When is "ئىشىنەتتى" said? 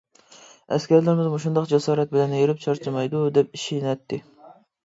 3.61-4.23